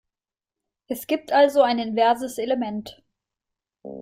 Es 0.87 1.05
gibt 1.05 1.31
also 1.31 1.61
ein 1.61 1.77
inverses 1.77 2.39
Element. 2.39 3.03